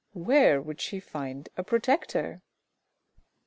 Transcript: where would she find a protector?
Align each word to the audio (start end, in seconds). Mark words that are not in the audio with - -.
where 0.13 0.59
would 0.59 0.81
she 0.81 0.99
find 0.99 1.49
a 1.57 1.61
protector? 1.63 2.41